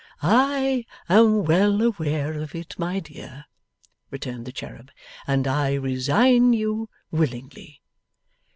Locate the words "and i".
5.27-5.75